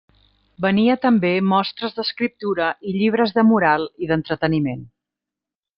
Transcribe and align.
Venia 0.65 0.95
també 1.03 1.31
mostres 1.51 1.93
d'escriptura 1.99 2.71
i 2.93 2.97
llibres 2.97 3.35
de 3.39 3.47
moral 3.53 3.87
i 4.07 4.11
d'entreteniment. 4.13 4.85